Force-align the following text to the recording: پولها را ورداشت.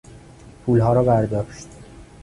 پولها 0.65 0.93
را 0.93 1.03
ورداشت. 1.03 1.67